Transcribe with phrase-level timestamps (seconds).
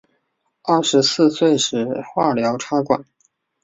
[0.63, 3.05] 二十四岁时化疗插管